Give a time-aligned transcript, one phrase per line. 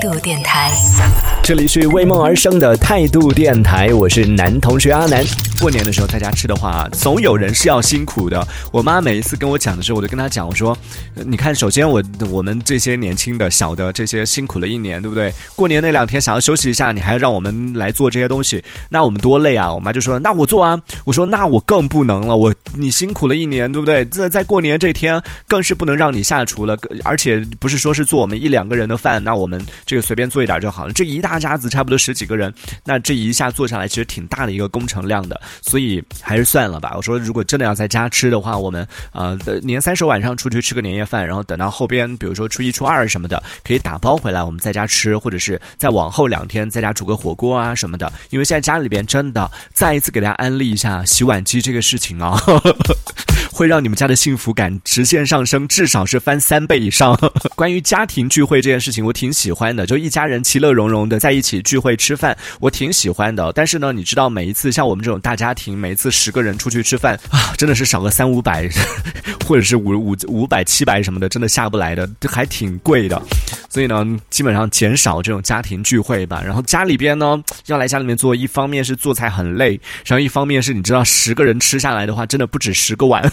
[0.00, 0.70] 度电台。
[1.42, 5.24] 这里是为梦而生的态度电台，我是男同学阿南。
[5.60, 8.46] 过年的时候在家吃的话，总有人是要辛苦的。
[8.72, 10.76] 我妈每一次跟我讲的时候，我就跟她讲，我说，
[11.14, 15.32] 你看，首先我我们这些年轻的小的这些辛苦了一年，对不对？
[15.54, 19.72] 过年那两天想要休息一下，你还让我们来做这些东西，那我们多累啊！
[19.72, 20.78] 我妈就说，那我做啊。
[21.04, 24.04] 我说，那我更不能了，我你辛苦了一年，对不对？
[24.06, 30.92] 在在过年这天，更是不能让你下厨了，而且不是说是做我们一两个人的饭，那我们这个随便做一点就好了。
[30.92, 32.52] 这一大家子差不多十几个人，
[32.84, 36.92] 那这一下做下来，其实挺大的一个工程量的，所以还是算了吧。
[36.96, 48.12] 我说，如果真的要在家吃的话，我们呃年三十晚上出去吃个年夜饭，然后等到后边，比如说初一、初二什么的，可以打包回来，我们在家吃，或者是再往后两天在家煮个火锅啊什么的。
[48.30, 52.36] 因为现在家里边真的再一次给大家安利一下洗碗机这个事情啊。
[53.56, 57.18] 会让你们家的幸福感直线上升，至少是翻三倍以上。
[57.56, 63.50] 关于家庭聚会这件事情，我挺喜欢的，就一家人其乐融融的在一起聚会吃饭，我挺喜欢的。
[63.54, 68.68] 但是呢，你知道，每一次像我们这种大家庭，每一次十个人出去吃饭 啊，真的是少个三五百，
[69.46, 73.22] 或者是五五五百七百什么的，真的下不来的，这还挺贵的。
[73.70, 76.42] 所以呢，基本上减少这种家庭聚会吧。
[76.44, 83.32] 然后家里边呢，要来家里面做，一方面是做菜很累，然后一方面是你知道，十个人吃下来的话，真的不止十个碗。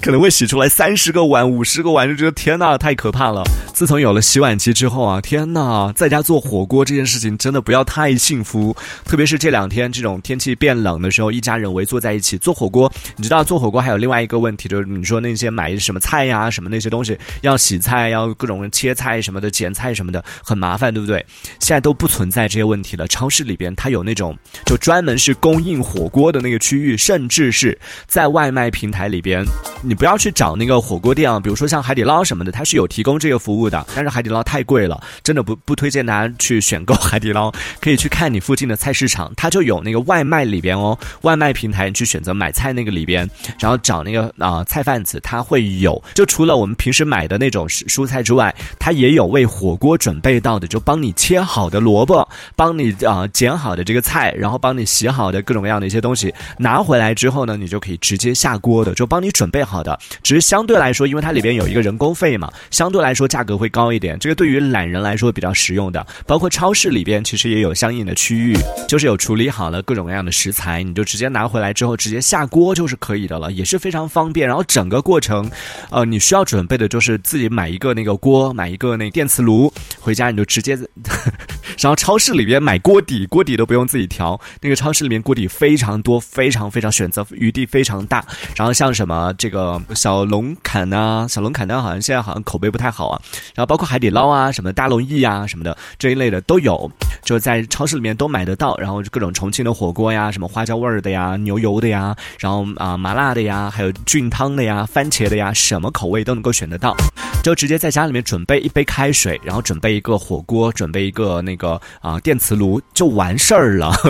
[0.00, 3.42] 可能会洗出来三十个碗、五十个碗，就觉得天呐，太可怕了。
[3.72, 8.74] 自从有了洗碗机之后啊，天呐，在家做火锅这件事情真的不要太幸福。
[9.04, 12.90] 特别是这两天这种天气变冷的时候，一家人围坐在一起做火锅。
[13.16, 21.24] 你知道做火锅还有另外一个问题，就是你说那些买什么菜呀、什么那些东西，要洗菜，要各种切菜什么的、剪菜什么的，很麻烦，对不对？
[21.60, 23.06] 现在都不存在这些问题了。
[23.08, 29.44] 超市里边它有那种就专门是供应火锅的那个区域，甚至是在外卖平台里边，
[29.82, 43.28] 你不要去找那个火锅店啊，比如说像海底捞什么的，它是有提供这个服务的，但是海底捞太贵了，真的不不推荐大家去选购海底捞，可以去看你附近的菜市场，它就有那个外卖里边哦， 外卖平台你去选择买菜那个里边，
[43.60, 52.26] 然后找那个啊、菜贩子，他会有，就除了我们平时买的那种蔬蔬菜之外，它也有为火锅准备到的，就帮你切好的萝卜，
[52.56, 59.98] 帮你啊、剪好的这个菜，然后帮你洗好的各种各样的一些东西，拿回来之后呢，你就可以直接下锅的，就帮你准备好的。
[60.22, 64.18] 只是相对来说，因为它里边有一个人工费嘛，相对来说价格会高一点。
[64.18, 66.06] 这个对于懒人来说比较实用的。
[66.26, 68.56] 包括超市里边其实也有相应的区域，
[68.88, 74.46] 就是有处理好了各种各样的食材，你就直接拿回来之后直接下锅就是可以的了，也是非常方便。
[74.46, 75.50] 然后整个过程，
[75.90, 80.76] 呃，你需要准备的就是自己买一个那个锅，买一个那电磁炉，回家你就直接。
[81.78, 88.24] 然后超市里边买锅底，锅底都不用自己调，那个超市里面锅底非常多，非常非常选择余地非常大。
[88.56, 93.20] 然后像什么这个小龙坎呐、小龙坎呢，好像现在好像口碑不太好啊。
[93.54, 96.90] 然后包括海底捞啊、什么大龙燚啊什么的这一类的都有，
[97.24, 98.76] 就在超市里面都买得到。
[98.78, 106.94] 然后各种重庆的火锅呀，什么花椒味儿的呀、牛油的呀，然后啊、麻辣的呀，还有菌汤的呀、番茄的呀，什么口味都能够选得到。
[107.42, 111.65] 就直接在家里面准备一杯开水，然后准备一个火锅，准备一个那个
[112.00, 113.92] 啊、电磁炉就完事儿了。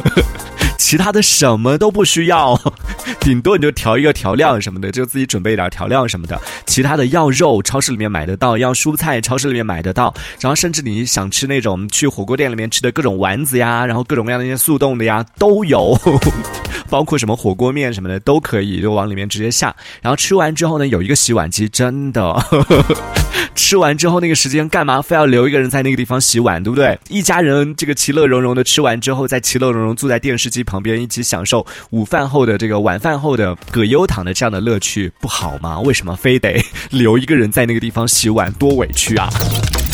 [0.78, 2.56] 其他的什么都不需要，
[3.18, 6.40] 顶多你就调一个调料什么的，就自己准备一点调料什么的。
[6.66, 10.14] 其他的要肉，超市里面买得到；要蔬菜，超市里面买得到。
[10.38, 15.98] 然后甚至你想吃那种去火锅店里面吃的各种丸子呀，然后各种各样的一些速冻的呀，都有。
[16.88, 19.74] 包括什么火锅面什么的都可以，就往里面直接下。
[20.02, 22.22] 然后吃完之后呢，有一个洗碗机，真的。
[23.56, 26.96] 吃完之后那个时间干嘛非要留一个人在那个地方洗碗，对不对？
[27.08, 35.80] 一家人这个其乐融融的吃完之后，再其乐融融坐在电视机旁边一起享受午饭后的这个晚饭后的葛优躺的这样的乐趣，不好吗？
[35.80, 39.28] 为什么非得留一个人在那个地方洗碗，多委屈啊！